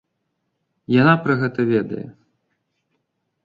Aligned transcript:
Яна 1.01 1.13
пра 1.27 1.37
гэта 1.43 1.61
ведае. 1.75 2.05